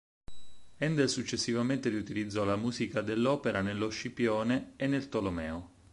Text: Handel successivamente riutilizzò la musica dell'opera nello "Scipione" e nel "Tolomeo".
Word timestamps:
Handel 0.79 1.07
successivamente 1.07 1.89
riutilizzò 1.89 2.43
la 2.43 2.55
musica 2.55 3.01
dell'opera 3.03 3.61
nello 3.61 3.89
"Scipione" 3.91 4.73
e 4.75 4.87
nel 4.87 5.09
"Tolomeo". 5.09 5.69